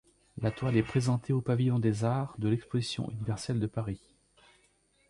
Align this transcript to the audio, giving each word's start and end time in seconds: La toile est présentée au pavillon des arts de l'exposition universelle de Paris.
La 0.39 0.49
toile 0.49 0.77
est 0.77 0.81
présentée 0.83 1.31
au 1.31 1.41
pavillon 1.41 1.77
des 1.77 2.03
arts 2.03 2.33
de 2.39 2.47
l'exposition 2.49 3.07
universelle 3.11 3.59
de 3.59 3.67
Paris. 3.67 4.01